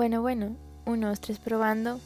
[0.00, 0.56] Bueno, bueno,
[0.86, 1.98] unos tres probando.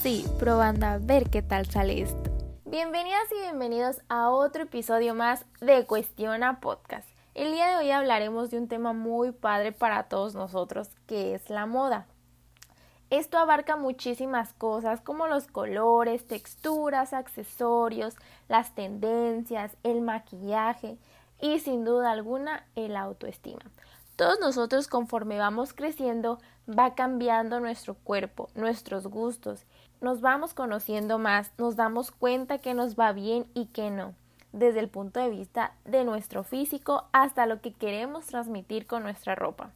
[0.00, 2.30] Sí, probando a ver qué tal sale esto.
[2.64, 7.06] Bienvenidas y bienvenidos a otro episodio más de Cuestiona Podcast.
[7.34, 11.50] El día de hoy hablaremos de un tema muy padre para todos nosotros, que es
[11.50, 12.06] la moda.
[13.10, 18.16] Esto abarca muchísimas cosas como los colores, texturas, accesorios,
[18.48, 20.96] las tendencias, el maquillaje
[21.42, 23.60] y sin duda alguna el autoestima.
[24.22, 29.66] Todos nosotros conforme vamos creciendo va cambiando nuestro cuerpo, nuestros gustos,
[30.00, 34.14] nos vamos conociendo más, nos damos cuenta que nos va bien y que no,
[34.52, 39.34] desde el punto de vista de nuestro físico hasta lo que queremos transmitir con nuestra
[39.34, 39.72] ropa.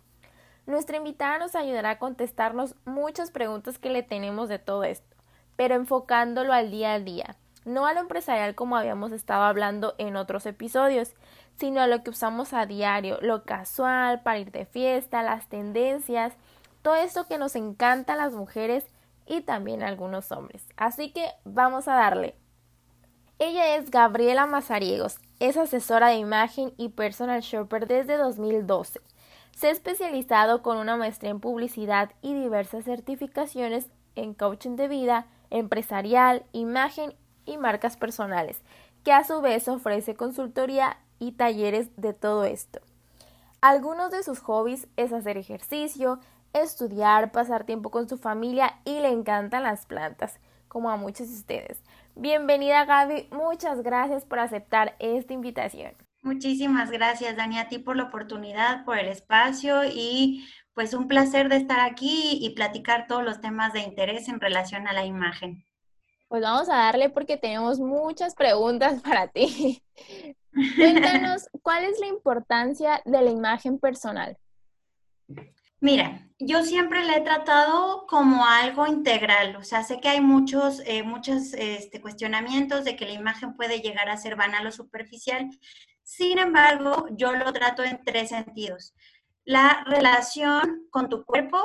[0.65, 5.17] Nuestra invitada nos ayudará a contestarnos muchas preguntas que le tenemos de todo esto,
[5.57, 10.15] pero enfocándolo al día a día, no a lo empresarial como habíamos estado hablando en
[10.15, 11.15] otros episodios,
[11.59, 16.35] sino a lo que usamos a diario, lo casual, para ir de fiesta, las tendencias,
[16.83, 18.85] todo esto que nos encanta a las mujeres
[19.27, 20.63] y también a algunos hombres.
[20.77, 22.35] Así que vamos a darle.
[23.39, 29.01] Ella es Gabriela Mazariegos, es asesora de imagen y personal shopper desde 2012.
[29.55, 35.27] Se ha especializado con una maestría en publicidad y diversas certificaciones en coaching de vida,
[35.51, 38.61] empresarial, imagen y marcas personales,
[39.05, 42.81] que a su vez ofrece consultoría y talleres de todo esto.
[43.61, 46.21] Algunos de sus hobbies es hacer ejercicio,
[46.53, 51.35] estudiar, pasar tiempo con su familia y le encantan las plantas, como a muchos de
[51.35, 51.83] ustedes.
[52.15, 55.95] Bienvenida Gaby, muchas gracias por aceptar esta invitación.
[56.23, 61.49] Muchísimas gracias Dani a ti por la oportunidad, por el espacio y pues un placer
[61.49, 65.65] de estar aquí y platicar todos los temas de interés en relación a la imagen.
[66.29, 69.83] Pues vamos a darle porque tenemos muchas preguntas para ti.
[70.77, 74.37] Cuéntanos, ¿cuál es la importancia de la imagen personal?
[75.81, 80.83] Mira, yo siempre la he tratado como algo integral, o sea, sé que hay muchos,
[80.87, 85.51] eh, muchos este, cuestionamientos de que la imagen puede llegar a ser banal o superficial,
[86.03, 88.95] sin embargo, yo lo trato en tres sentidos.
[89.45, 91.59] La relación con tu cuerpo,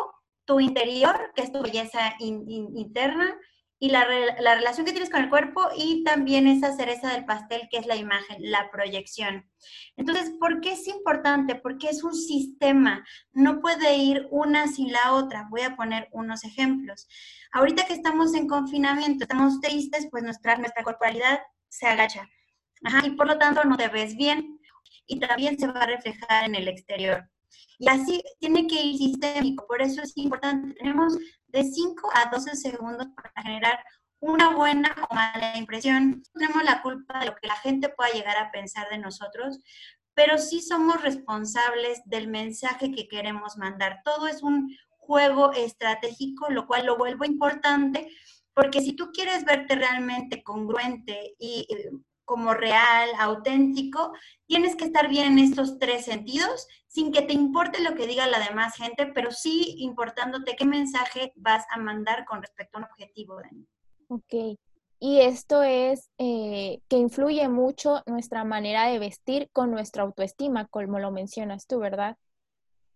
[0.46, 3.38] tu interior, que es tu belleza interna,
[3.84, 4.08] y la,
[4.40, 7.88] la, relación que tienes con el cuerpo y también esa cereza del pastel que es
[7.88, 9.50] la imagen, la proyección.
[9.98, 11.56] Entonces, ¿por qué es importante?
[11.56, 15.48] Porque es un sistema, no puede ir una sin la otra.
[15.50, 17.08] Voy a poner unos ejemplos.
[17.54, 22.30] Ahorita que estamos en confinamiento, estamos tristes, pues nuestra, nuestra corporalidad se agacha.
[23.04, 24.60] y por lo tanto no te ves bien
[25.08, 27.28] y también se va a reflejar en el exterior.
[27.80, 30.76] Y así tiene que ir sistémico, por eso es importante.
[30.76, 31.18] Tenemos
[31.52, 33.80] de 5 a 12 segundos para generar
[34.20, 36.24] una buena o mala impresión.
[36.34, 39.60] No tenemos la culpa de lo que la gente pueda llegar a pensar de nosotros,
[40.14, 44.02] pero sí somos responsables del mensaje que queremos mandar.
[44.04, 48.08] Todo es un juego estratégico, lo cual lo vuelvo importante,
[48.54, 51.90] porque si tú quieres verte realmente congruente y eh,
[52.26, 54.14] como real, auténtico,
[54.46, 58.28] tienes que estar bien en estos tres sentidos, sin que te importe lo que diga
[58.28, 62.88] la demás gente, pero sí importándote qué mensaje vas a mandar con respecto a un
[62.92, 63.66] objetivo, Dani.
[64.10, 64.60] Ok.
[65.00, 71.00] Y esto es eh, que influye mucho nuestra manera de vestir con nuestra autoestima, como
[71.00, 72.18] lo mencionas tú, ¿verdad?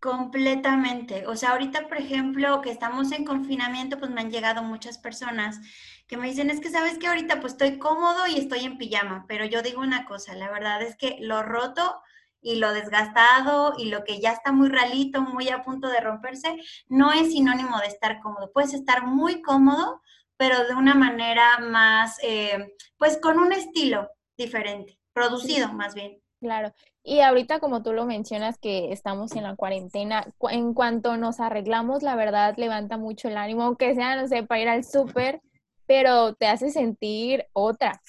[0.02, 1.26] Completamente.
[1.28, 5.62] O sea, ahorita, por ejemplo, que estamos en confinamiento, pues me han llegado muchas personas
[6.06, 9.24] que me dicen, es que sabes que ahorita pues estoy cómodo y estoy en pijama,
[9.30, 12.02] pero yo digo una cosa, la verdad es que lo roto
[12.46, 16.56] y lo desgastado y lo que ya está muy ralito, muy a punto de romperse,
[16.88, 18.52] no es sinónimo de estar cómodo.
[18.54, 20.02] Puedes estar muy cómodo,
[20.38, 26.22] pero de una manera más, eh, pues con un estilo diferente, producido más bien.
[26.40, 26.72] Claro.
[27.02, 32.04] Y ahorita, como tú lo mencionas, que estamos en la cuarentena, en cuanto nos arreglamos,
[32.04, 35.42] la verdad levanta mucho el ánimo, aunque sea, no sé, para ir al súper,
[35.88, 38.00] pero te hace sentir otra.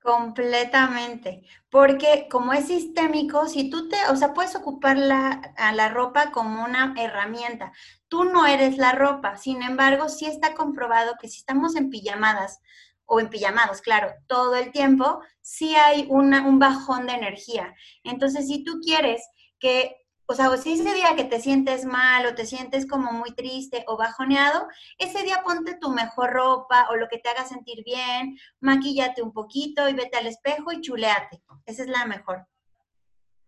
[0.00, 5.88] Completamente, porque como es sistémico, si tú te, o sea, puedes ocupar la, a la
[5.88, 7.72] ropa como una herramienta.
[8.06, 12.60] Tú no eres la ropa, sin embargo, sí está comprobado que si estamos en pijamadas
[13.06, 17.74] o en pijamados, claro, todo el tiempo, sí hay una, un bajón de energía.
[18.04, 19.22] Entonces, si tú quieres
[19.58, 19.96] que,
[20.30, 23.84] o sea, si ese día que te sientes mal o te sientes como muy triste
[23.88, 28.38] o bajoneado, ese día ponte tu mejor ropa o lo que te haga sentir bien,
[28.60, 31.42] maquillate un poquito y vete al espejo y chuleate.
[31.64, 32.46] Esa es la mejor.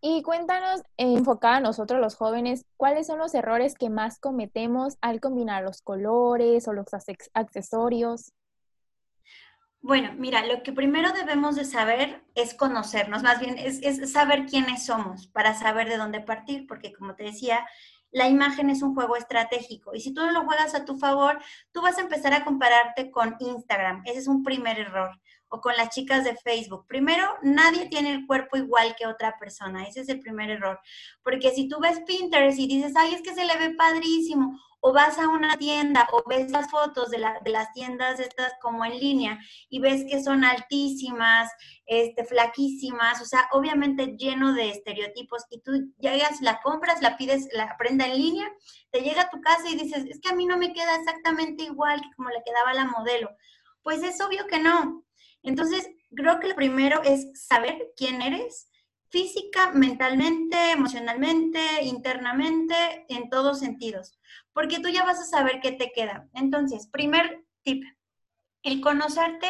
[0.01, 5.21] Y cuéntanos, enfocada a nosotros los jóvenes, ¿cuáles son los errores que más cometemos al
[5.21, 6.87] combinar los colores o los
[7.35, 8.33] accesorios?
[9.83, 14.85] Bueno, mira, lo que primero debemos de saber es conocernos, más bien es, saber quiénes
[14.85, 17.67] somos para saber de dónde partir, porque como te decía,
[18.11, 21.39] la imagen es un juego estratégico y si tú no lo juegas a tu favor,
[21.73, 24.03] tú vas a empezar a compararte con Instagram.
[24.05, 25.19] Ese es un primer error.
[25.51, 26.87] O con las chicas de Facebook.
[26.87, 29.85] Primero, nadie tiene el cuerpo igual que otra persona.
[29.85, 30.81] Ese es el primer error.
[31.23, 34.93] Porque si tú ves Pinterest y dices, ay, es que se le ve padrísimo, o
[34.93, 39.39] vas a una tienda o ves las fotos de, las tiendas estas como en línea
[39.69, 41.51] y ves que son altísimas,
[41.87, 47.49] este, flaquísimas, o sea, obviamente lleno de estereotipos y tú llegas, la compras, la pides,
[47.53, 48.51] la prenda en línea,
[48.91, 51.65] te llega a tu casa y dices, es que a mí no me queda exactamente
[51.65, 53.31] igual que como le quedaba la modelo.
[53.83, 55.05] Pues es obvio que no.
[55.43, 58.71] Entonces, creo que lo primero es saber quién eres,
[59.09, 64.19] física, mentalmente, emocionalmente, internamente, en todos sentidos,
[64.53, 66.29] porque tú ya vas a saber qué te queda.
[66.35, 67.83] Entonces, primer tip,
[68.63, 69.49] el conocerte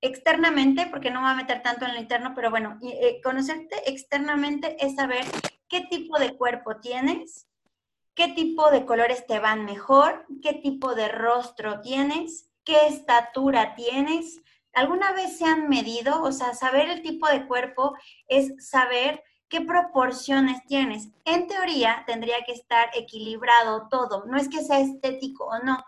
[0.00, 3.88] externamente, porque no me voy a meter tanto en lo interno, pero bueno, eh, conocerte
[3.90, 5.24] externamente es saber
[5.68, 7.48] qué tipo de cuerpo tienes,
[8.14, 14.40] qué tipo de colores te van mejor, qué tipo de rostro tienes, qué estatura tienes,
[14.74, 16.22] ¿Alguna vez se han medido?
[16.22, 17.94] O sea, saber el tipo de cuerpo
[18.28, 21.08] es saber qué proporciones tienes.
[21.24, 24.24] En teoría tendría que estar equilibrado todo.
[24.26, 25.84] No es que sea estético o no.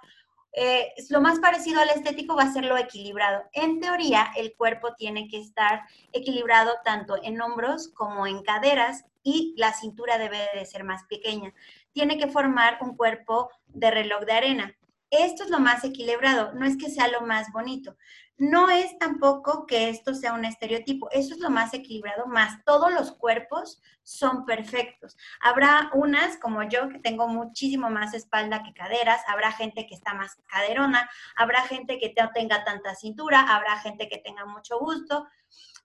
[0.53, 3.45] Eh, lo más parecido al estético va a ser lo equilibrado.
[3.53, 9.55] En teoría, el cuerpo tiene que estar equilibrado tanto en hombros como en caderas y
[9.57, 11.55] la cintura debe de ser más pequeña.
[11.93, 14.77] Tiene que formar un cuerpo de reloj de arena.
[15.11, 17.97] Esto es lo más equilibrado, no es que sea lo más bonito.
[18.39, 22.91] No es tampoco que esto sea un estereotipo, eso es lo más equilibrado, más todos
[22.91, 25.17] los cuerpos son perfectos.
[25.41, 30.15] Habrá unas como yo que tengo muchísimo más espalda que caderas, habrá gente que está
[30.15, 35.27] más caderona, habrá gente que no tenga tanta cintura, habrá gente que tenga mucho gusto,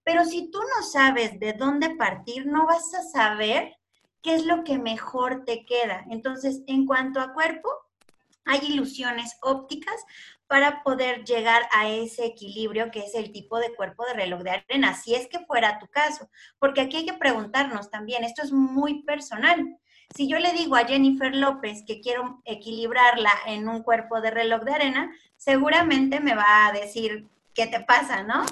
[0.06, 3.75] pero si tú no sabes de dónde partir, no vas a saber
[4.22, 6.06] qué es lo que mejor te queda.
[6.10, 7.69] Entonces, en cuanto a cuerpo,
[8.45, 9.95] hay ilusiones ópticas
[10.47, 14.51] para poder llegar a ese equilibrio que es el tipo de cuerpo de reloj de
[14.51, 18.51] arena, si es que fuera tu caso, porque aquí hay que preguntarnos también, esto es
[18.51, 19.77] muy personal.
[20.15, 24.62] Si yo le digo a Jennifer López que quiero equilibrarla en un cuerpo de reloj
[24.63, 28.45] de arena, seguramente me va a decir, ¿qué te pasa, no?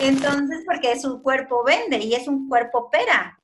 [0.00, 3.39] Entonces, porque su cuerpo vende y es un cuerpo pera.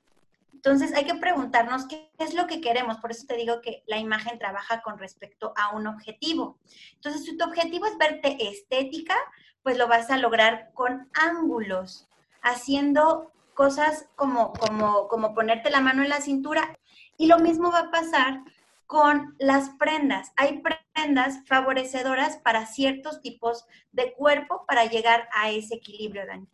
[0.57, 2.97] Entonces hay que preguntarnos qué es lo que queremos.
[2.97, 6.57] Por eso te digo que la imagen trabaja con respecto a un objetivo.
[6.95, 9.15] Entonces, si tu objetivo es verte estética,
[9.61, 12.09] pues lo vas a lograr con ángulos,
[12.41, 16.75] haciendo cosas como, como, como ponerte la mano en la cintura.
[17.17, 18.41] Y lo mismo va a pasar
[18.87, 20.31] con las prendas.
[20.37, 20.63] Hay
[20.95, 26.47] prendas favorecedoras para ciertos tipos de cuerpo para llegar a ese equilibrio, Dani.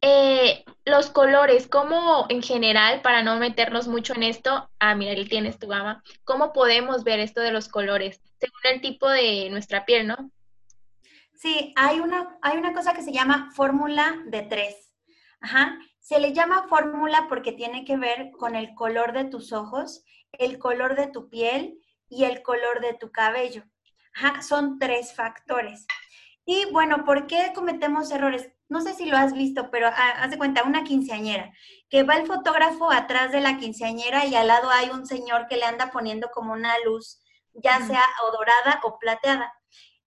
[0.00, 5.58] Eh, los colores, ¿cómo en general, para no meternos mucho en esto, ah, mira, tienes
[5.58, 8.20] tu gama, ¿cómo podemos ver esto de los colores?
[8.38, 10.30] Según el tipo de nuestra piel, ¿no?
[11.34, 14.92] Sí, hay una, hay una cosa que se llama fórmula de tres.
[15.40, 15.78] Ajá.
[16.00, 20.58] Se le llama fórmula porque tiene que ver con el color de tus ojos, el
[20.58, 21.78] color de tu piel
[22.08, 23.62] y el color de tu cabello.
[24.14, 24.42] Ajá.
[24.42, 25.86] Son tres factores.
[26.44, 28.50] Y bueno, ¿por qué cometemos errores?
[28.68, 31.52] No sé si lo has visto, pero ah, haz de cuenta, una quinceañera,
[31.88, 35.56] que va el fotógrafo atrás de la quinceañera y al lado hay un señor que
[35.56, 37.20] le anda poniendo como una luz,
[37.54, 39.52] ya sea o dorada o plateada.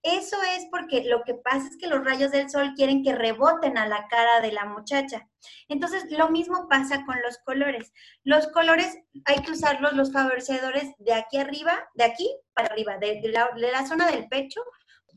[0.03, 3.77] Eso es porque lo que pasa es que los rayos del sol quieren que reboten
[3.77, 5.30] a la cara de la muchacha.
[5.68, 7.94] Entonces, lo mismo pasa con los colores.
[8.24, 13.22] Los colores hay que usarlos, los favorecedores, de aquí arriba, de aquí para arriba, de,
[13.25, 14.62] la, de la, zona del pecho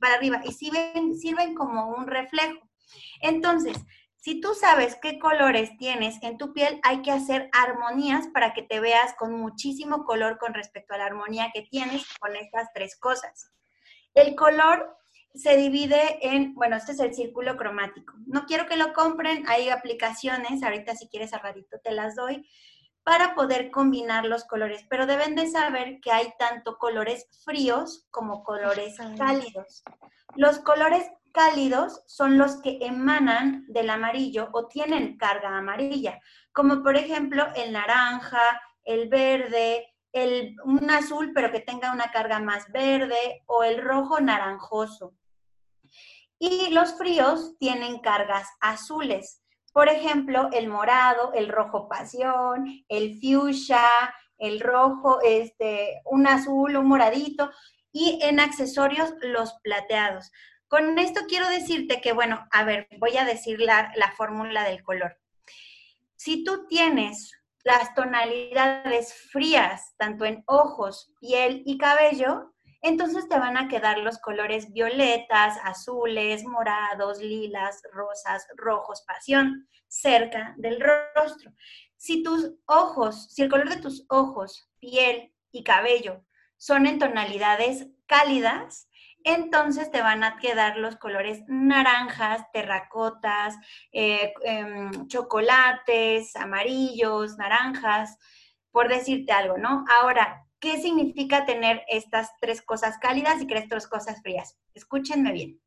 [0.01, 2.59] para arriba, y sirven, sirven como un reflejo.
[3.21, 3.77] Entonces,
[4.17, 8.63] si tú sabes qué colores tienes en tu piel, hay que hacer armonías para que
[8.63, 12.97] te veas con muchísimo color con respecto a la armonía que tienes con estas tres
[12.97, 13.51] cosas.
[14.15, 14.97] El color
[15.35, 18.15] se divide en, bueno, este es el círculo cromático.
[18.27, 22.49] No quiero que lo compren, hay aplicaciones, ahorita si quieres a ratito te las doy,
[23.03, 28.43] para poder combinar los colores, pero deben de saber que hay tanto colores fríos como
[28.43, 29.83] colores cálidos.
[30.35, 36.21] Los colores cálidos son los que emanan del amarillo o tienen carga amarilla,
[36.53, 42.39] como por ejemplo el naranja, el verde, el, un azul pero que tenga una carga
[42.39, 45.15] más verde o el rojo naranjoso.
[46.39, 53.83] Y los fríos tienen cargas azules, por ejemplo, el morado, el rojo pasión, el fuchsia,
[54.39, 57.51] el rojo, este, un azul, un moradito,
[57.91, 60.31] y en accesorios los plateados.
[60.69, 65.19] Con esto quiero decirte que, bueno, a ver, voy a decir la, fórmula del color.
[66.17, 67.33] Si tú tienes
[67.65, 74.19] las tonalidades frías, tanto en ojos, piel y cabello, entonces te van a quedar los
[74.19, 81.53] colores violetas, azules, morados, lilas, rosas, rojos, pasión, cerca del rostro.
[81.97, 86.25] Si tus ojos, si el color de tus ojos, piel y cabello
[86.57, 88.89] son en tonalidades cálidas,
[89.25, 93.57] entonces te van a quedar los colores naranjas, terracotas,
[93.91, 98.19] eh, em, chocolates, amarillos, naranjas,
[98.71, 99.85] por decirte algo, ¿no?
[99.99, 104.59] Ahora, ¿qué significa tener estas tres cosas cálidas y tres cosas frías?
[104.75, 105.61] Escúchenme bien.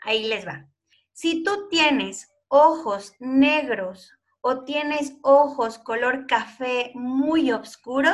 [0.00, 0.66] Ahí les va.
[1.12, 8.10] Si tú tienes ojos negros o tienes ojos color café muy oscuro,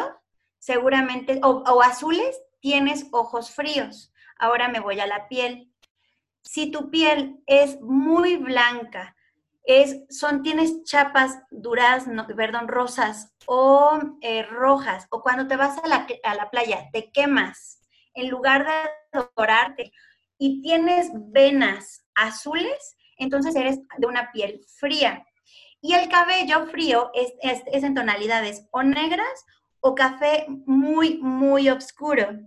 [0.58, 4.11] seguramente, o azules, tienes ojos fríos.
[4.42, 5.72] Ahora me voy a la piel.
[6.42, 9.14] Si tu piel es muy blanca,
[9.62, 15.86] es, son, tienes chapas durazno, perdón, rosas o eh, rojas, o cuando te vas a
[15.86, 17.82] la, a la playa, te quemas,
[18.14, 19.92] en lugar de dorarte,
[20.38, 25.24] y tienes venas azules, entonces eres de una piel fría.
[25.80, 29.46] Y el cabello frío es, es, es, en tonalidades o negras
[29.78, 32.40] o café muy, muy oscuro.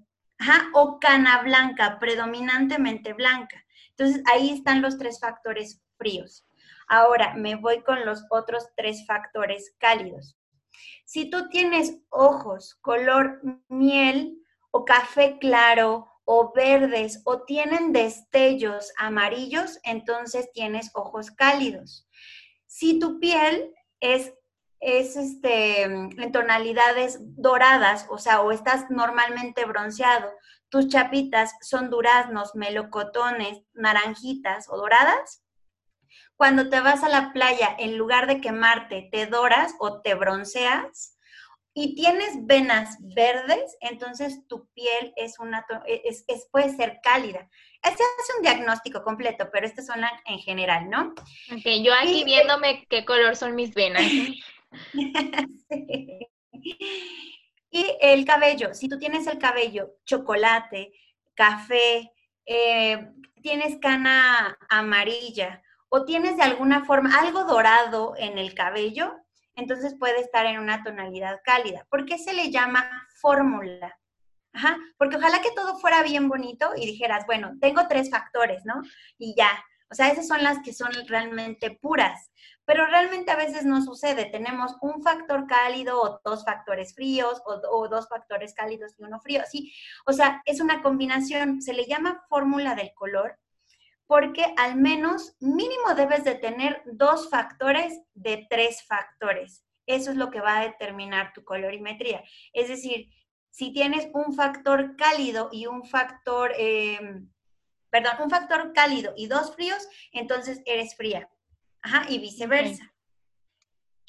[0.73, 3.63] O cana blanca, predominantemente blanca.
[3.91, 6.45] Entonces, ahí están los tres factores fríos.
[6.87, 10.37] Ahora, me voy con los otros tres factores cálidos.
[11.05, 14.37] Si tú tienes ojos color miel
[14.71, 22.07] o café claro o verdes o tienen destellos amarillos, entonces tienes ojos cálidos.
[22.65, 24.33] Si tu piel es
[24.85, 30.31] es este, en tonalidades doradas, o sea, o estás normalmente bronceado,
[30.69, 35.43] tus chapitas son duraznos, melocotones, naranjitas o doradas,
[36.35, 41.17] cuando te vas a la playa, en lugar de quemarte, te doras o te bronceas
[41.73, 47.49] y tienes venas verdes, entonces tu piel es una, es, puede ser cálida.
[47.81, 51.13] Este es un diagnóstico completo, pero estas son en general, ¿no?
[51.51, 54.03] Ok, yo aquí viéndome qué color son mis venas.
[57.75, 60.93] Y el cabello, si tú tienes el cabello chocolate,
[61.33, 62.09] café,
[62.45, 69.17] eh, tienes cana amarilla o tienes de alguna forma algo dorado en el cabello,
[69.55, 71.85] entonces puede estar en una tonalidad cálida.
[71.89, 72.89] ¿Por qué se le llama
[73.19, 73.99] fórmula?
[74.97, 78.81] Porque ojalá que todo fuera bien bonito y dijeras, bueno, tengo tres factores, ¿no?
[79.17, 79.49] Y ya,
[79.89, 82.31] o sea, esas son las que son realmente puras,
[82.65, 84.25] pero realmente a veces no sucede.
[84.25, 89.43] Tenemos un factor cálido o dos factores fríos o, dos factores cálidos y uno frío,
[89.49, 89.73] sí.
[90.05, 93.37] O sea, es una combinación, se le llama fórmula del color
[94.07, 99.65] porque al menos mínimo debes de tener dos factores de tres factores.
[99.87, 102.23] Eso es lo que va a determinar tu colorimetría.
[102.53, 103.09] Es decir,
[103.49, 107.21] si tienes un factor cálido y un factor eh,
[107.95, 111.29] perdón, un factor cálido y dos fríos, entonces eres fría.
[111.85, 112.91] Ajá, y viceversa.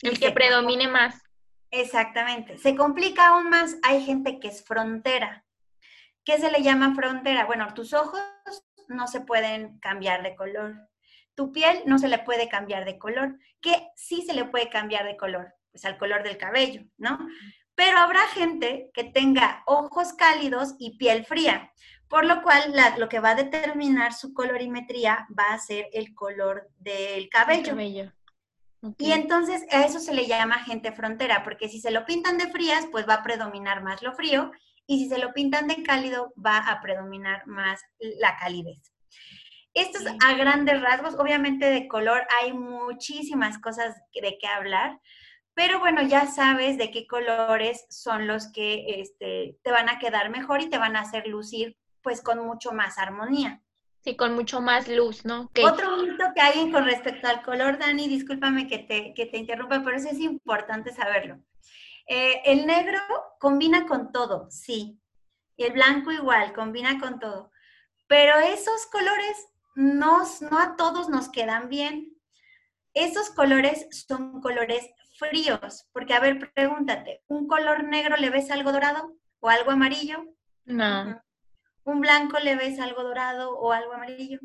[0.01, 1.23] El que predomine más.
[1.71, 2.57] Exactamente.
[2.57, 5.45] Se complica aún más, hay gente que es frontera.
[6.25, 7.45] ¿Qué se le llama frontera?
[7.45, 8.23] Bueno, tus ojos
[8.89, 10.89] no se pueden cambiar de color.
[11.35, 13.39] Tu piel no se le puede cambiar de color.
[13.61, 15.55] ¿Qué sí se le puede cambiar de color?
[15.71, 17.19] Pues al color del cabello, ¿no?
[17.75, 21.75] Pero habrá gente que tenga ojos cálidos y piel fría.
[22.09, 26.69] Por lo cual, lo que va a determinar su colorimetría va a ser el color
[26.79, 27.77] del cabello.
[28.99, 32.49] Y entonces a eso se le llama gente frontera, porque si se lo pintan de
[32.49, 34.53] frías, pues va a predominar más lo frío,
[34.87, 38.93] y si se lo pintan de cálido, va a predominar más la calidez.
[39.75, 45.01] Estos a grandes rasgos, obviamente de color hay muchísimas cosas de qué hablar,
[45.55, 50.31] pero bueno, ya sabes de qué colores son los que este, te van a quedar
[50.31, 53.61] mejor y te van a hacer lucir pues con mucho más armonía.
[54.05, 55.51] Sí, con mucho más luz, ¿no?
[55.65, 59.83] Otro mito que hay con respecto al color, Dani, discúlpame que te, que te interrumpa,
[59.83, 61.41] pero eso es importante saberlo.
[62.07, 63.01] Eh, el negro
[63.41, 65.01] combina con todo, sí.
[65.57, 67.51] Y el blanco igual, combina con todo.
[68.07, 72.17] Pero esos colores no, no a todos nos quedan bien.
[72.95, 78.71] Esos colores son colores fríos, porque a ver, pregúntate, ¿un color negro le ves algo
[78.71, 80.25] dorado o algo amarillo?
[80.67, 81.26] No
[81.87, 84.41] un blanco le ves algo dorado o algo amarillo.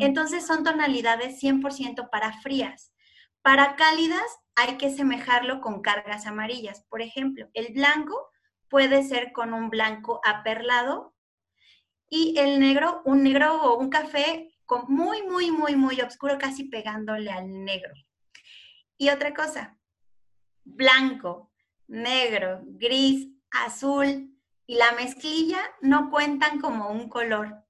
[0.00, 2.92] Entonces son tonalidades 100% para frías.
[3.40, 4.22] Para cálidas
[4.54, 6.84] hay que semejarlo con cargas amarillas.
[6.90, 8.30] Por ejemplo, el blanco
[8.68, 11.14] puede ser con un blanco aperlado
[12.10, 16.64] y el negro, un negro o un café con muy, muy, muy, muy oscuro, casi
[16.64, 17.94] pegándole al negro.
[18.98, 19.78] Y otra cosa,
[20.64, 21.50] blanco,
[21.88, 24.31] negro, gris, azul
[24.66, 27.64] y la mezclilla no cuentan como un color.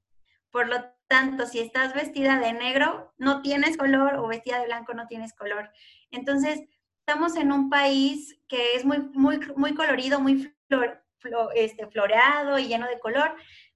[0.51, 4.95] Por lo tanto, si estás vestida de negro, no tienes color o vestida de blanco,
[4.95, 5.71] no tienes color.
[6.11, 6.61] Entonces,
[7.01, 10.55] estamos en un país que es muy, muy, muy colorido, muy
[11.55, 13.35] este, floreado y lleno de color,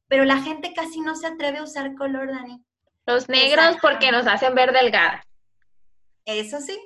[0.08, 2.64] pero la gente casi no se atreve a usar color, Dani.
[3.06, 5.22] Los negros porque nos hacen ver delgada.
[6.24, 6.78] Eso sí,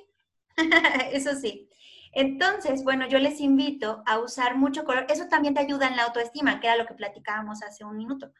[1.12, 1.69] eso sí.
[2.12, 5.06] Entonces, bueno, yo les invito a usar mucho color.
[5.08, 8.32] Eso también te ayuda en la autoestima, que era lo que platicábamos hace un minuto.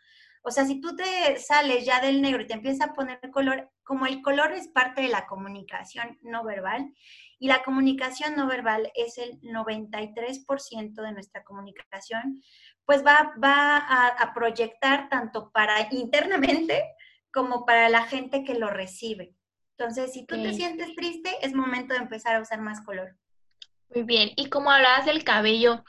[0.43, 3.71] O sea, si tú te sales ya del negro y te empiezas a poner color,
[3.83, 6.95] como el color es parte de la comunicación no verbal,
[7.39, 12.43] y la comunicación no verbal es el 93% de nuestra comunicación,
[12.85, 16.83] pues va, va a, proyectar tanto para internamente
[17.33, 19.35] como para la gente que lo recibe.
[19.79, 23.17] Entonces, si tú te sientes triste, es momento de empezar a usar más color.
[23.95, 25.85] Muy bien, y como hablabas del cabello,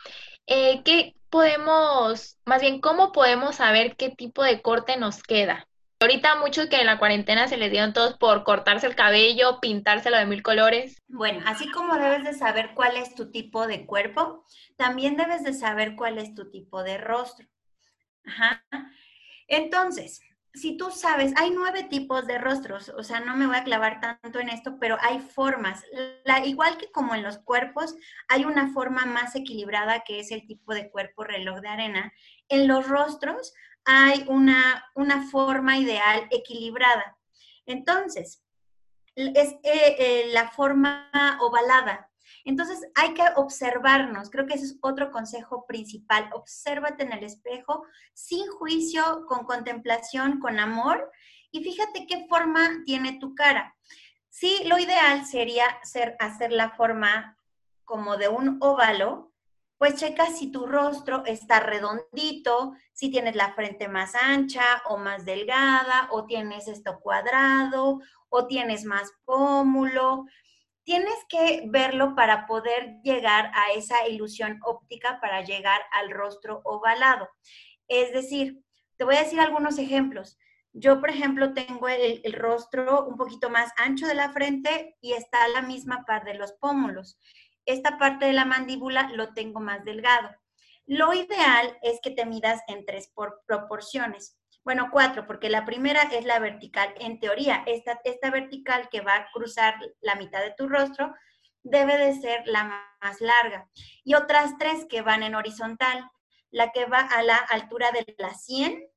[0.48, 5.68] eh, ¿qué podemos, más bien, cómo podemos saber qué tipo de corte nos queda?
[6.00, 10.18] Ahorita mucho que en la cuarentena se les dieron todos por cortarse el cabello, pintárselo
[10.18, 11.00] de mil colores.
[11.08, 14.44] Bueno, así como debes de saber cuál es tu tipo de cuerpo,
[14.78, 17.48] también debes de saber cuál es tu tipo de rostro.
[18.26, 18.66] Ajá.
[19.48, 20.22] Entonces,
[20.54, 24.02] si tú sabes, hay nueve tipos de rostros, o sea, no me voy a clavar
[24.02, 25.84] tanto en esto, pero hay formas.
[26.26, 27.96] La, igual que como en los cuerpos,
[28.28, 32.14] hay una forma más equilibrada que es el tipo de cuerpo reloj de arena.
[32.50, 33.54] En los rostros
[33.86, 37.18] hay una, una forma ideal equilibrada.
[37.66, 38.44] Entonces,
[39.16, 41.10] es eh, eh, la forma
[41.42, 42.11] ovalada.
[42.46, 47.86] Entonces hay que observarnos, creo que ese es otro consejo principal, obsérvate en el espejo
[48.14, 51.12] sin juicio, con contemplación, con amor
[51.52, 53.76] y fíjate qué forma tiene tu cara.
[54.30, 57.38] Sí, lo ideal sería ser, hacer la forma
[57.84, 59.32] como de un óvalo,
[59.78, 65.26] pues checa si tu rostro está redondito, si tienes la frente más ancha o más
[65.26, 68.00] delgada, o tienes esto cuadrado,
[68.30, 70.26] o tienes más pómulo.
[70.84, 77.30] Tienes que verlo para poder llegar a esa ilusión óptica, para llegar al rostro ovalado.
[77.88, 78.64] Es decir,
[78.98, 80.38] te voy a decir algunos ejemplos.
[80.74, 85.44] Yo, por ejemplo, tengo el, rostro un poquito más ancho de la frente y está
[85.44, 87.20] a la misma par de los pómulos
[87.66, 90.30] esta parte de la mandíbula lo tengo más delgado.
[90.86, 93.12] Lo ideal es que te midas en tres
[93.46, 94.38] proporciones.
[94.64, 96.94] Bueno, cuatro, porque la primera es la vertical.
[97.00, 101.14] En teoría, esta, esta vertical que va a cruzar la mitad de tu rostro
[101.64, 102.64] debe de ser la
[103.02, 103.68] más larga.
[104.04, 106.10] Y otras tres que van en horizontal.
[106.52, 108.88] La que va a la altura de la sien,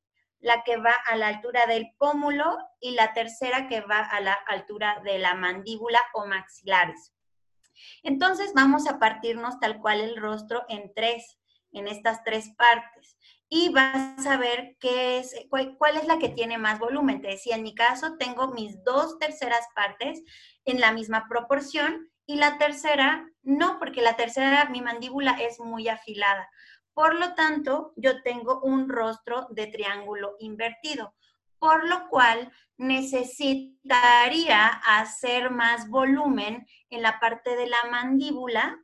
[0.40, 4.34] la que va a la altura del pómulo y la tercera que va a la
[4.34, 7.14] altura de la mandíbula o maxilares.
[8.02, 11.38] Entonces vamos a partirnos tal cual el rostro en tres,
[11.72, 13.13] en estas tres partes.
[13.56, 17.22] Y vas a ver qué es, cuál, es la que tiene más volumen.
[17.22, 20.24] Te decía, en mi caso tengo mis dos terceras partes
[20.64, 25.86] en la misma proporción y la tercera no, porque la tercera, mi mandíbula es muy
[25.86, 26.48] afilada.
[26.94, 31.14] Por lo tanto, yo tengo un rostro de triángulo invertido
[31.60, 38.78] por lo cual necesitaría hacer más volumen en la parte de la mandíbula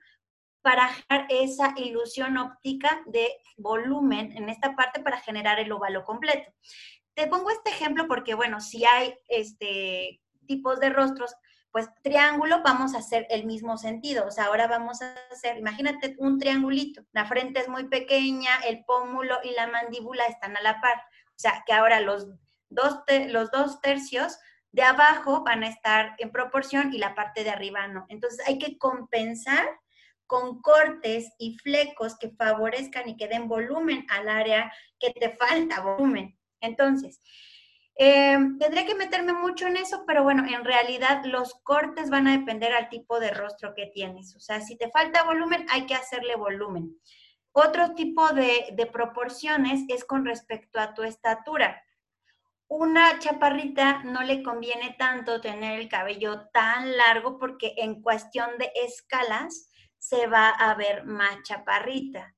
[0.63, 6.53] para generar esa ilusión óptica de volumen en esta parte para generar el óvalo completo.
[7.15, 11.35] Te pongo este ejemplo porque, bueno, si hay este, tipos de rostros,
[11.73, 14.27] pues triángulo vamos a hacer el mismo sentido.
[14.27, 17.03] O sea, ahora vamos a hacer, imagínate un triangulito.
[17.13, 20.97] La frente es muy pequeña, el pómulo y la mandíbula están a la par.
[21.29, 22.29] O sea, que ahora los
[22.71, 24.39] los dos tercios
[24.73, 28.07] de abajo van a estar en proporción y la parte de arriba no.
[28.09, 29.69] Entonces hay que compensar
[30.31, 35.81] con cortes y flecos que favorezcan y que den volumen al área que te falta
[35.81, 36.39] volumen.
[36.61, 37.21] Entonces,
[37.97, 42.39] eh, tendré que meterme mucho en eso, pero bueno, en realidad los cortes van a
[42.39, 44.37] depender al tipo de rostro que tienes.
[44.37, 46.97] O sea, si te falta volumen, hay que hacerle volumen.
[47.51, 51.83] Otro tipo de, de proporciones es con respecto a tu estatura
[52.71, 58.71] una chaparrita no le conviene tanto tener el cabello tan largo porque en cuestión de
[58.77, 59.70] escalas
[60.01, 62.35] se va a ver más chaparrita.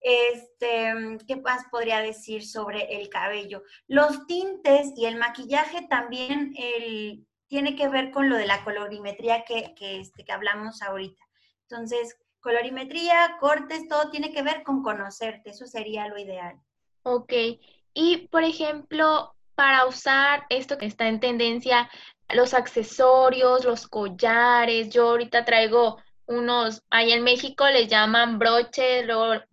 [0.00, 0.92] Este,
[1.28, 3.62] ¿qué más podría decir sobre el cabello?
[3.86, 9.44] Los tintes y el maquillaje también el, tiene que ver con lo de la colorimetría
[9.44, 11.22] que, que, este, que hablamos ahorita.
[11.68, 16.60] Entonces, colorimetría, cortes, todo tiene que ver con conocerte, eso sería lo ideal.
[17.04, 17.32] Ok,
[17.94, 21.88] y, por ejemplo, para usar esto que está en tendencia,
[22.30, 25.98] los accesorios, los collares, yo ahorita traigo
[26.38, 29.06] unos, allá en México les llaman broches,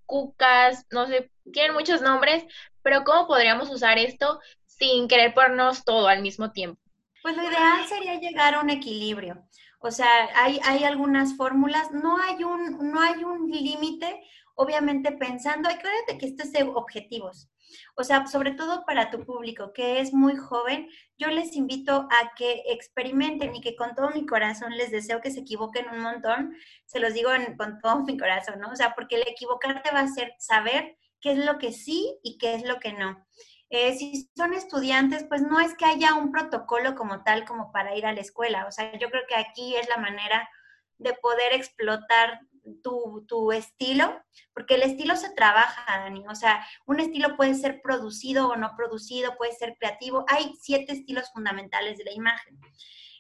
[0.06, 2.46] cucas, no sé, tienen muchos nombres,
[2.82, 6.82] pero ¿cómo podríamos usar esto sin querer ponernos todo al mismo tiempo?
[7.22, 9.44] Pues lo ideal sería llegar a un equilibrio.
[9.80, 14.22] O sea, hay, hay algunas fórmulas, no hay un, no hay un límite,
[14.56, 17.50] obviamente pensando, acuérdate que esto es de objetivos.
[17.96, 22.36] O sea, sobre todo para tu público que es muy joven, yo les invito a
[22.36, 26.56] que experimenten y que con todo mi corazón les deseo que se equivoquen un montón.
[26.86, 28.72] Se los digo con todo mi corazón, ¿no?
[28.72, 32.38] O sea, porque el equivocarte va a ser saber qué es lo que sí y
[32.38, 33.26] qué es lo que no.
[33.70, 37.96] Eh, si son estudiantes, pues no es que haya un protocolo como tal como para
[37.96, 38.66] ir a la escuela.
[38.68, 40.50] O sea, yo creo que aquí es la manera
[40.98, 42.42] de poder explotar
[42.82, 44.22] tu, tu, estilo,
[44.54, 46.26] porque el estilo se trabaja, Dani.
[46.28, 50.26] O sea, un estilo puede ser producido o no producido, puede ser creativo.
[50.28, 52.60] Hay siete estilos fundamentales de la imagen.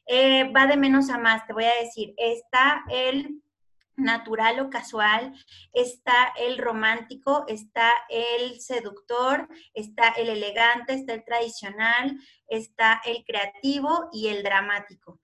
[0.05, 2.13] Eh, va de menos a más, te voy a decir.
[2.17, 3.41] Está el
[3.99, 5.33] natural o casual,
[5.73, 14.09] está el romántico, está el seductor, está el elegante, está el tradicional, está el creativo
[14.11, 15.19] y el dramático.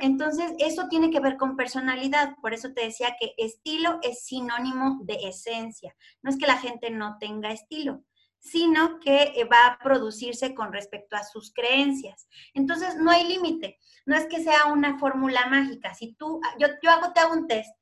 [0.00, 5.00] Entonces eso tiene que ver con personalidad, por eso te decía que estilo es sinónimo
[5.04, 5.94] de esencia.
[6.22, 8.02] No es que la gente no tenga estilo,
[8.38, 12.28] sino que eh, va a producirse con respecto a sus creencias.
[12.54, 15.94] Entonces no hay límite, no es que sea una fórmula mágica.
[15.94, 17.74] Si tú, yo, yo hago, te hago un test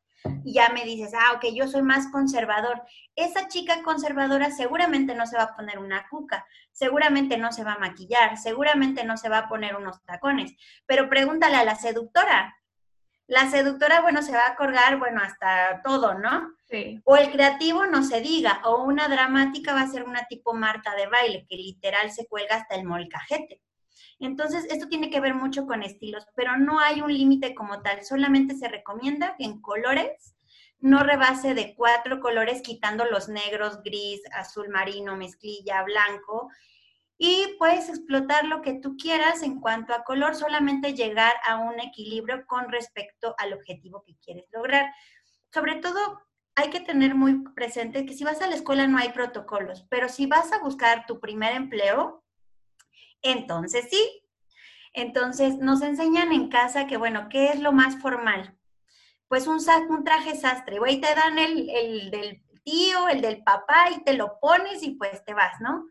[0.44, 2.82] y ya me dices, ah, ok, yo soy más conservador.
[3.14, 7.74] Esa chica conservadora seguramente no se va a poner una cuca, seguramente no se va
[7.74, 10.52] a maquillar, seguramente no se va a poner unos tacones,
[10.86, 12.56] pero pregúntale a la seductora.
[13.26, 16.52] La seductora, bueno, se va a colgar, bueno, hasta todo, ¿no?
[16.68, 17.00] Sí.
[17.04, 20.96] O el creativo no se diga, o una dramática va a ser una tipo Marta
[20.96, 23.62] de baile, que literal se cuelga hasta el molcajete.
[24.20, 28.04] Entonces, esto tiene que ver mucho con estilos, pero no hay un límite como tal.
[28.04, 30.36] Solamente se recomienda que en colores
[30.78, 36.50] no rebase de cuatro colores, quitando los negros, gris, azul marino, mezclilla, blanco.
[37.16, 41.80] Y puedes explotar lo que tú quieras en cuanto a color, solamente llegar a un
[41.80, 44.86] equilibrio con respecto al objetivo que quieres lograr.
[45.52, 46.20] Sobre todo,
[46.54, 50.08] hay que tener muy presente que si vas a la escuela no hay protocolos, pero
[50.08, 52.24] si vas a buscar tu primer empleo,
[53.22, 54.22] entonces sí.
[54.92, 58.56] Entonces nos enseñan en casa que, bueno, ¿qué es lo más formal?
[59.28, 63.90] Pues un, un traje sastre, güey, te dan el, el del tío, el del papá
[63.90, 65.86] y te lo pones y pues te vas, ¿no?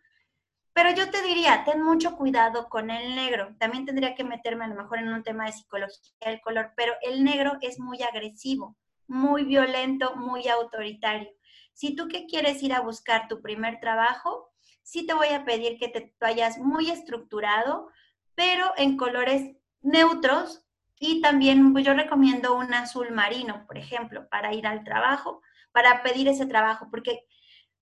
[0.74, 3.56] Pero yo te diría, ten mucho cuidado con el negro.
[3.60, 6.94] También tendría que meterme a lo mejor en un tema de psicología del color, pero
[7.02, 11.30] el negro es muy agresivo, muy violento, muy autoritario.
[11.74, 14.49] Si tú que quieres ir a buscar tu primer trabajo,
[14.90, 17.90] sí te voy a pedir que te vayas muy estructurado,
[18.34, 20.66] pero en colores neutros
[20.98, 26.02] y también pues, yo recomiendo un azul marino, por ejemplo, para ir al trabajo, para
[26.02, 27.24] pedir ese trabajo, porque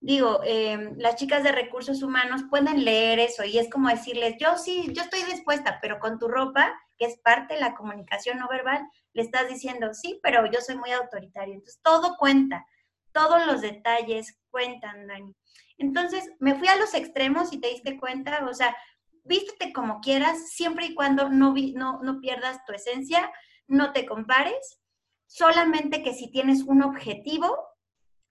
[0.02, 4.58] digo, em, las chicas de recursos humanos pueden leer eso y es como decirles, yo
[4.58, 8.50] sí, yo estoy dispuesta, pero con tu ropa, que es parte de la comunicación no
[8.50, 11.54] verbal, le estás diciendo, sí, pero yo soy muy autoritario.
[11.54, 12.66] Entonces, todo cuenta,
[13.14, 15.34] todos los detalles cuentan, Dani.
[15.78, 18.76] Entonces, me fui a los extremos y te diste cuenta, o sea,
[19.24, 23.32] vístete como quieras, siempre y cuando no, no, no pierdas tu esencia,
[23.68, 24.80] no te compares,
[25.26, 27.56] solamente que si tienes un objetivo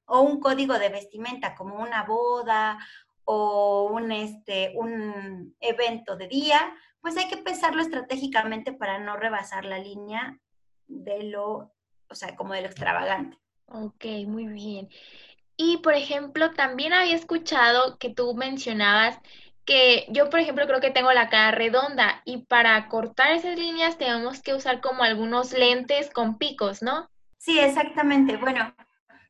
[0.07, 2.79] o un código de vestimenta como una boda
[3.25, 9.65] o un, este, un evento de día, pues hay que pensarlo estratégicamente para no rebasar
[9.65, 10.41] la línea
[10.87, 11.75] de lo,
[12.09, 13.39] o sea, como de lo extravagante.
[13.67, 14.89] Ok, muy bien.
[15.57, 19.19] Y, por ejemplo, también había escuchado que tú mencionabas
[19.65, 23.99] que yo, por ejemplo, creo que tengo la cara redonda y para cortar esas líneas
[23.99, 27.11] tenemos que usar como algunos lentes con picos, ¿no?
[27.39, 28.37] Sí, exactamente.
[28.37, 28.75] Bueno,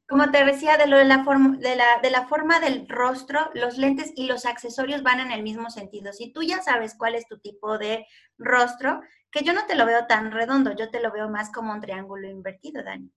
[0.08, 3.50] como te decía, de, lo de, la forma, de, la, de la forma del rostro,
[3.54, 6.12] los lentes y los accesorios van en el mismo sentido.
[6.12, 8.06] Si tú ya sabes cuál es tu tipo de
[8.38, 9.00] rostro,
[9.32, 11.80] que yo no te lo veo tan redondo, yo te lo veo más como un
[11.80, 13.10] triángulo invertido, Dani.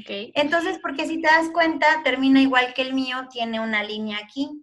[0.00, 0.32] Okay.
[0.34, 4.62] Entonces, porque si te das cuenta, termina igual que el mío, tiene una línea aquí.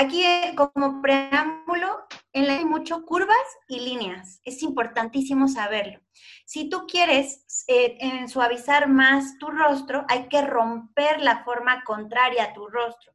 [0.00, 4.40] Aquí eh, como preámbulo, en la hay mucho curvas y líneas.
[4.44, 5.98] Es importantísimo saberlo.
[6.46, 12.52] Si tú quieres eh, suavizar más tu rostro, hay que romper la forma contraria a
[12.52, 13.12] tu rostro.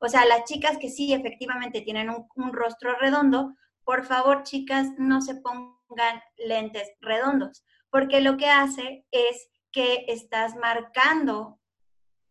[0.00, 5.20] O sea, las chicas que sí efectivamente tienen un rostro redondo, por favor, chicas, no
[5.20, 11.60] se pongan lentes redondos, porque lo que hace es que estás marcando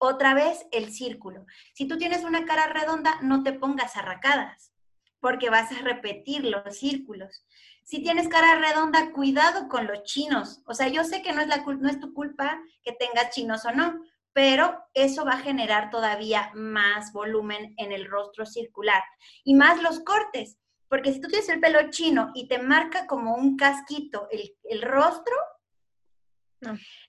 [0.06, 1.46] otra vez el círculo.
[1.74, 4.74] Si tú tienes una cara redonda, no te pongas arracadas,
[5.20, 7.46] porque vas a repetir los círculos.
[7.84, 10.62] Si tienes cara redonda, cuidado con los chinos.
[10.66, 13.66] O sea, yo sé que no es, la, no es tu culpa que tengas chinos
[13.66, 14.02] o no,
[14.34, 19.04] pero eso va a generar todavía más volumen en el rostro circular
[19.44, 20.58] y más los cortes.
[20.88, 25.36] Porque si tú tienes el pelo chino y te marca como un casquito el, rostro,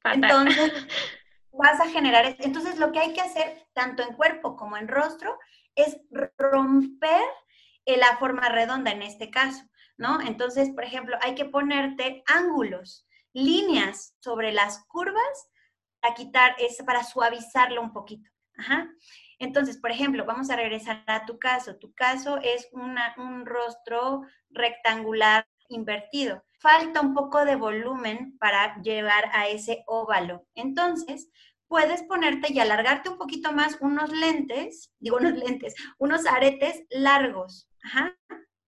[0.04, 0.72] entonces
[1.58, 2.36] vas a generar.
[2.38, 5.38] Entonces, lo que hay que hacer, tanto en cuerpo como en rostro,
[5.74, 5.98] es
[6.38, 7.22] romper
[7.86, 9.64] la forma redonda en este caso.
[9.96, 10.20] ¿no?
[10.20, 15.50] Entonces, por ejemplo, hay que ponerte ángulos, líneas sobre las curvas
[16.00, 18.30] para quitar, es para suavizarlo un poquito.
[19.38, 21.76] Entonces, por ejemplo, vamos a regresar a tu caso.
[21.76, 26.44] Tu caso es un rostro rectangular invertido.
[26.64, 30.46] Falta un poco de volumen para llegar a ese óvalo.
[30.54, 31.28] Entonces,
[31.68, 37.68] puedes ponerte y alargarte un poquito más unos lentes, digo unos lentes, unos aretes largos.
[37.84, 38.16] Ajá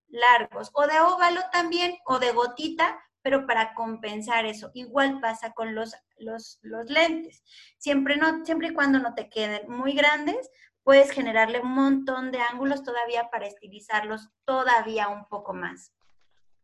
[0.09, 4.71] largos, o de óvalo también, o de gotita, pero para compensar eso.
[4.75, 7.43] Igual pasa con los, los, los lentes.
[7.79, 10.51] Siempre, no, siempre y cuando no te queden muy grandes,
[10.83, 15.93] puedes generarle un montón de ángulos todavía para estilizarlos todavía un poco más.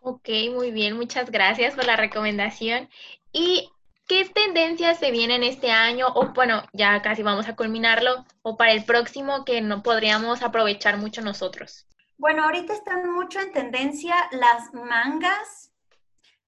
[0.05, 2.88] Ok, muy bien, muchas gracias por la recomendación.
[3.33, 3.71] ¿Y
[4.09, 6.09] qué tendencias se vienen este año?
[6.15, 10.99] O bueno, ya casi vamos a culminarlo, o para el próximo que no podríamos aprovechar
[10.99, 11.87] mucho nosotros.
[12.19, 15.73] Bueno, ahorita están mucho en tendencia las mangas,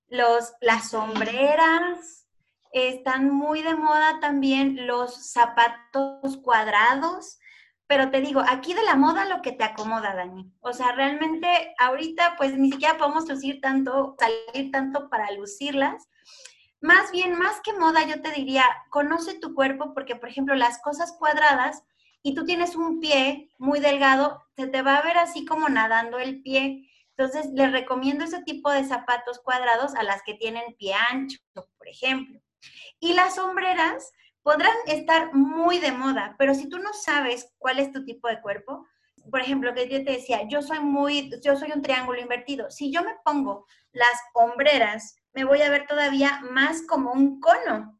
[0.08, 2.26] los, las sombreras,
[2.72, 7.38] están muy de moda también los zapatos cuadrados,
[7.86, 10.50] pero te digo, aquí de la moda lo que te acomoda, Dani.
[10.60, 16.08] O sea, realmente ahorita pues ni siquiera podemos lucir tanto, salir tanto para lucirlas.
[16.80, 20.80] Más bien, más que moda, yo te diría, conoce tu cuerpo porque, por ejemplo, las
[20.82, 21.82] cosas cuadradas
[22.22, 26.18] y tú tienes un pie muy delgado, se te va a ver así como nadando
[26.18, 26.90] el pie.
[27.16, 31.88] Entonces, les recomiendo ese tipo de zapatos cuadrados a las que tienen pie ancho, por
[31.88, 32.40] ejemplo.
[32.98, 34.10] Y las sombreras
[34.44, 38.40] podrán estar muy de moda, pero si tú no sabes cuál es tu tipo de
[38.42, 38.86] cuerpo,
[39.30, 42.70] por ejemplo, que yo te decía, yo soy muy, yo soy un triángulo invertido.
[42.70, 47.98] Si yo me pongo las hombreras, me voy a ver todavía más como un cono.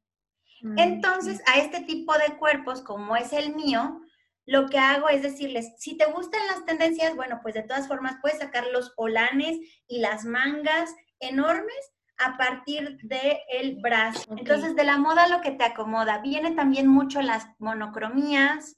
[0.60, 4.02] Mm, Entonces, a este tipo de cuerpos, como es el mío,
[4.44, 8.18] lo que hago es decirles, si te gustan las tendencias, bueno, pues de todas formas
[8.20, 9.56] puedes sacar los olanes
[9.88, 14.36] y las mangas enormes a partir del el brazo.
[14.36, 16.18] Entonces, de la moda lo que te acomoda.
[16.18, 18.76] Viene también mucho las monocromías,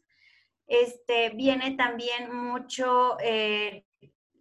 [0.66, 3.87] este, viene también mucho eh,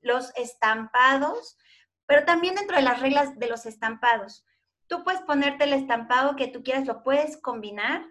[0.01, 1.57] los estampados,
[2.05, 4.45] pero también dentro de las reglas de los estampados.
[4.87, 8.05] Tú puedes ponerte el estampado que tú quieras, lo puedes combinar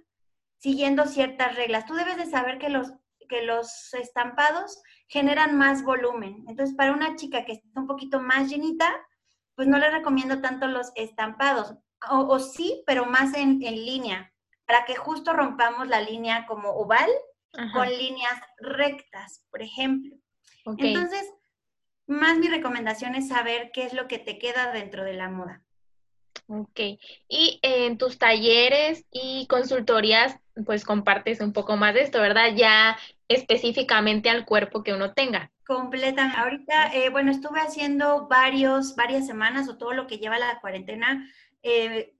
[0.58, 1.86] siguiendo ciertas reglas.
[1.86, 2.92] Tú debes de saber que los
[3.28, 6.44] que los estampados generan más volumen.
[6.48, 8.90] Entonces, para una chica que está un poquito más llenita,
[9.54, 11.74] pues no le recomiendo tanto los estampados.
[12.10, 14.32] O, sí, pero más en, línea,
[14.66, 17.10] para que justo rompamos la línea como oval
[17.72, 20.16] con líneas rectas, por ejemplo.
[20.78, 21.32] Entonces,
[22.06, 25.62] más mi recomendación es saber qué es lo que te queda dentro de la moda.
[26.46, 26.80] Ok.
[27.28, 30.36] Y en tus talleres y consultorías,
[30.66, 32.54] pues compartes un poco más de esto, ¿verdad?
[32.54, 35.50] Ya específicamente al cuerpo que uno tenga.
[35.66, 36.38] Completamente.
[36.38, 41.28] Ahorita, eh, bueno, estuve haciendo varios, varias semanas o todo lo que lleva la cuarentena,
[41.62, 42.14] eh,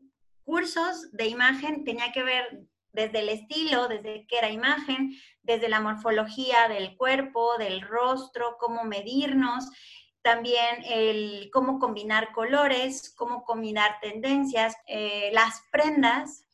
[0.45, 5.81] cursos de imagen, tenía que ver desde el estilo, desde qué era imagen, desde la
[5.81, 9.69] morfología del cuerpo, del rostro, cómo medirnos,
[10.23, 16.45] también el cómo combinar colores, cómo combinar tendencias, eh, las prendas,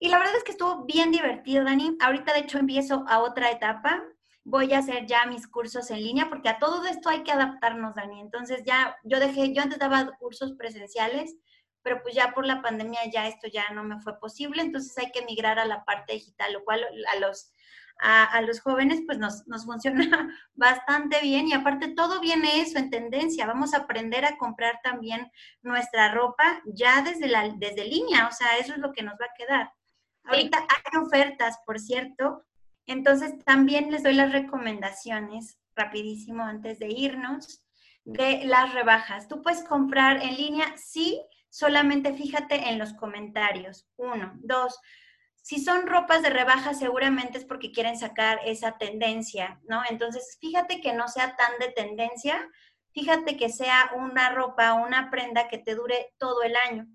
[0.00, 1.96] y la verdad es que estuvo bien divertido, Dani.
[2.00, 4.02] Ahorita, de hecho, empiezo a otra etapa.
[4.50, 7.94] Voy a hacer ya mis cursos en línea porque a todo esto hay que adaptarnos,
[7.94, 8.20] Dani.
[8.20, 11.36] Entonces ya yo dejé, yo antes daba cursos presenciales,
[11.82, 14.62] pero pues ya por la pandemia ya esto ya no me fue posible.
[14.62, 16.82] Entonces hay que migrar a la parte digital, lo cual
[17.12, 17.52] a los,
[17.98, 22.88] a, los jóvenes pues nos, nos funciona bastante bien y aparte todo viene eso en
[22.88, 23.46] tendencia.
[23.46, 25.30] Vamos a aprender a comprar también
[25.60, 29.26] nuestra ropa ya desde, la, desde línea, o sea, eso es lo que nos va
[29.26, 29.72] a quedar.
[30.24, 32.44] Ahorita hay ofertas, por cierto.
[32.88, 37.62] Entonces también les doy las recomendaciones rapidísimo antes de irnos
[38.04, 39.28] de las rebajas.
[39.28, 41.20] Tú puedes comprar en línea, sí,
[41.50, 43.86] solamente fíjate en los comentarios.
[43.96, 44.80] Uno, dos,
[45.42, 49.82] si son ropas de rebaja, seguramente es porque quieren sacar esa tendencia, ¿no?
[49.90, 52.48] Entonces, fíjate que no sea tan de tendencia,
[52.92, 56.86] fíjate que sea una ropa, una prenda que te dure todo el año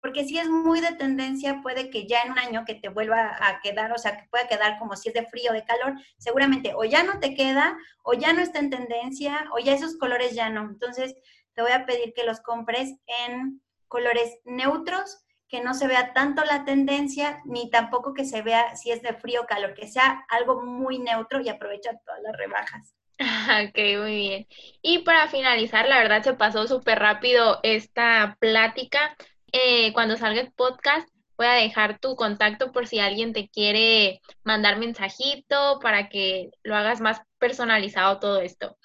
[0.00, 3.36] porque si es muy de tendencia, puede que ya en un año que te vuelva
[3.40, 5.94] a quedar, o sea, que pueda quedar como si es de frío o de calor,
[6.18, 9.96] seguramente o ya no te queda, o ya no está en tendencia, o ya esos
[9.96, 10.62] colores ya no.
[10.62, 11.14] Entonces,
[11.54, 12.94] te voy a pedir que los compres
[13.26, 18.76] en colores neutros, que no se vea tanto la tendencia, ni tampoco que se vea
[18.76, 22.36] si es de frío o calor, que sea algo muy neutro y aprovechar todas las
[22.36, 22.94] rebajas.
[23.68, 24.46] Ok, muy bien.
[24.80, 29.14] Y para finalizar, la verdad se pasó súper rápido esta plática.
[29.52, 34.20] Eh, cuando salga el podcast, voy a dejar tu contacto por si alguien te quiere
[34.44, 38.76] mandar mensajito para que lo hagas más personalizado todo esto.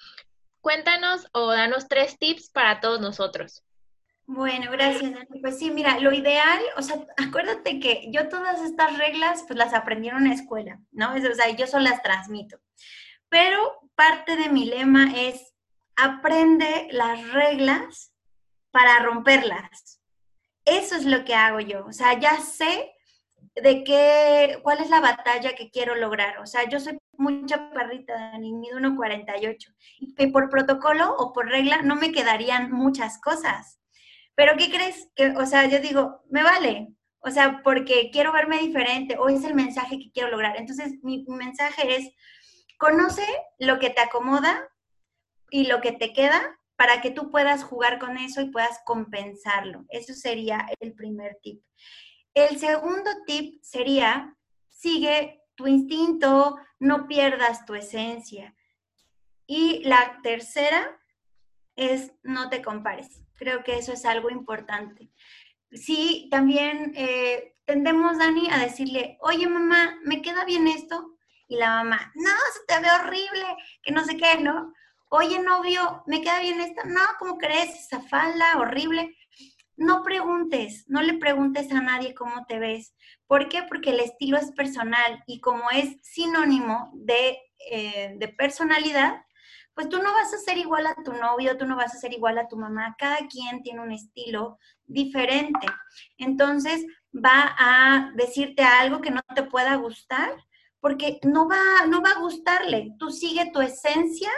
[0.60, 3.62] Cuéntanos o danos tres tips para todos nosotros.
[4.24, 9.44] Bueno, gracias, Pues sí, mira, lo ideal, o sea, acuérdate que yo todas estas reglas,
[9.46, 11.14] pues las aprendí en una escuela, ¿no?
[11.14, 12.58] o sea, yo solo las transmito.
[13.28, 15.52] Pero parte de mi lema es,
[15.94, 18.12] aprende las reglas
[18.72, 19.95] para romperlas.
[20.66, 21.86] Eso es lo que hago yo.
[21.86, 22.92] O sea, ya sé
[23.54, 26.38] de qué, cuál es la batalla que quiero lograr.
[26.40, 29.74] O sea, yo soy muy chaparrita, Dani, mido 1,48.
[29.98, 33.80] Y por protocolo o por regla no me quedarían muchas cosas.
[34.34, 35.08] Pero ¿qué crees?
[35.14, 36.88] Que, o sea, yo digo, me vale.
[37.20, 40.56] O sea, porque quiero verme diferente o es el mensaje que quiero lograr.
[40.56, 42.10] Entonces, mi mensaje es,
[42.76, 43.24] conoce
[43.58, 44.68] lo que te acomoda
[45.50, 49.84] y lo que te queda para que tú puedas jugar con eso y puedas compensarlo.
[49.88, 51.62] Eso sería el primer tip.
[52.34, 54.36] El segundo tip sería,
[54.68, 58.54] sigue tu instinto, no pierdas tu esencia.
[59.46, 61.00] Y la tercera
[61.76, 63.22] es, no te compares.
[63.36, 65.10] Creo que eso es algo importante.
[65.72, 71.16] Sí, también eh, tendemos, Dani, a decirle, oye mamá, ¿me queda bien esto?
[71.48, 73.46] Y la mamá, no, se te ve horrible,
[73.82, 74.72] que no sé qué, ¿no?
[75.08, 76.84] Oye novio, ¿me queda bien esta?
[76.84, 77.70] No, ¿cómo crees?
[77.74, 78.02] Esa
[78.58, 79.16] horrible.
[79.76, 82.94] No preguntes, no le preguntes a nadie cómo te ves.
[83.26, 83.62] ¿Por qué?
[83.62, 87.38] Porque el estilo es personal y como es sinónimo de,
[87.70, 89.22] eh, de personalidad,
[89.74, 92.14] pues tú no vas a ser igual a tu novio, tú no vas a ser
[92.14, 92.96] igual a tu mamá.
[92.98, 95.66] Cada quien tiene un estilo diferente.
[96.16, 100.32] Entonces va a decirte algo que no te pueda gustar
[100.80, 102.94] porque no va, no va a gustarle.
[102.98, 104.30] Tú sigue tu esencia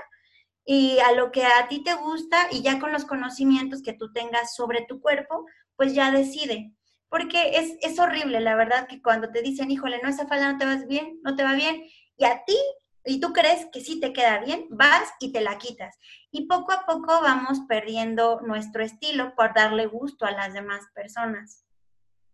[0.70, 4.12] y a lo que a ti te gusta y ya con los conocimientos que tú
[4.12, 6.74] tengas sobre tu cuerpo, pues ya decide.
[7.08, 10.58] Porque es, es horrible, la verdad, que cuando te dicen, híjole, no, esa falda no
[10.58, 11.84] te va bien, no te va bien,
[12.18, 12.58] y a ti,
[13.06, 15.96] y tú crees que sí te queda bien, vas y te la quitas.
[16.30, 21.64] Y poco a poco vamos perdiendo nuestro estilo por darle gusto a las demás personas.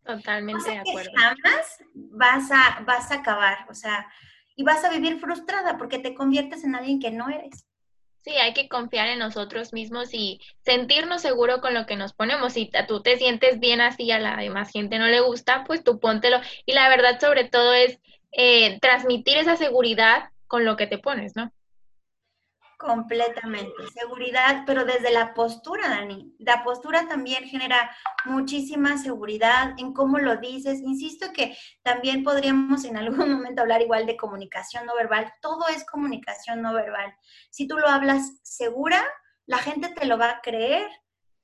[0.04, 1.12] Totalmente de acuerdo.
[1.14, 4.08] jamás vas a, vas a acabar, o sea,
[4.56, 7.68] y vas a vivir frustrada porque te conviertes en alguien que no eres.
[8.24, 12.54] Sí, hay que confiar en nosotros mismos y sentirnos seguros con lo que nos ponemos.
[12.54, 16.00] Si tú te sientes bien así a la demás gente no le gusta, pues tú
[16.00, 16.38] póntelo.
[16.64, 18.00] Y la verdad sobre todo es
[18.32, 21.52] eh, transmitir esa seguridad con lo que te pones, ¿no?
[22.78, 26.34] Completamente, seguridad, pero desde la postura, Dani.
[26.38, 27.90] La postura también genera
[28.24, 30.80] muchísima seguridad en cómo lo dices.
[30.80, 35.32] Insisto que también podríamos en algún momento hablar igual de comunicación no verbal.
[35.40, 37.14] Todo es comunicación no verbal.
[37.50, 39.04] Si tú lo hablas segura,
[39.46, 40.88] la gente te lo va a creer.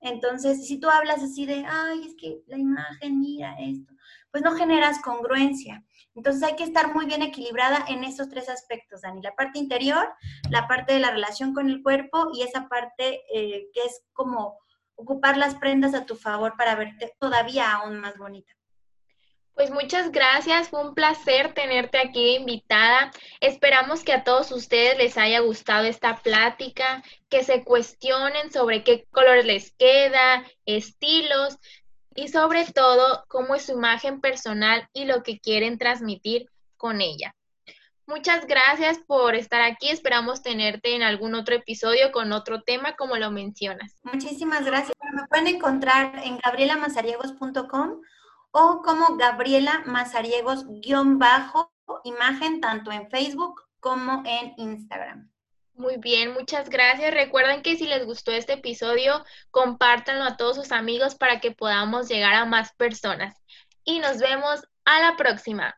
[0.01, 3.93] Entonces, si tú hablas así de, ay, es que la imagen, mira esto,
[4.31, 5.85] pues no generas congruencia.
[6.15, 9.23] Entonces hay que estar muy bien equilibrada en esos tres aspectos, Dani.
[9.23, 10.13] La parte interior,
[10.51, 14.59] la parte de la relación con el cuerpo y esa parte eh, que es como
[14.97, 18.53] ocupar las prendas a tu favor para verte todavía aún más bonita.
[19.55, 23.11] Pues muchas gracias, fue un placer tenerte aquí invitada.
[23.41, 29.07] Esperamos que a todos ustedes les haya gustado esta plática, que se cuestionen sobre qué
[29.11, 31.59] colores les queda, estilos
[32.15, 37.35] y sobre todo cómo es su imagen personal y lo que quieren transmitir con ella.
[38.07, 39.89] Muchas gracias por estar aquí.
[39.89, 43.95] Esperamos tenerte en algún otro episodio con otro tema como lo mencionas.
[44.03, 44.97] Muchísimas gracias.
[45.13, 48.01] Me pueden encontrar en gabrielamazariegos.com
[48.51, 55.31] o como Gabriela Mazariegos-imagen tanto en Facebook como en Instagram.
[55.81, 57.15] Muy bien, muchas gracias.
[57.15, 62.07] Recuerden que si les gustó este episodio, compártanlo a todos sus amigos para que podamos
[62.07, 63.35] llegar a más personas.
[63.83, 65.75] Y nos vemos a la próxima.